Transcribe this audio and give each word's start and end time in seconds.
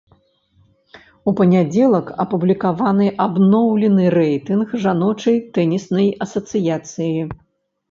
У 1.31 1.33
панядзелак 1.39 2.07
апублікаваны 2.23 3.07
абноўлены 3.27 4.09
рэйтынг 4.17 4.67
жаночай 4.89 5.37
тэніснай 5.59 6.13
асацыяцыі. 6.27 7.17